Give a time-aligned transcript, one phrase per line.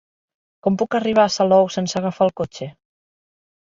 [0.67, 2.75] Com puc arribar a Salou sense agafar el cotxe?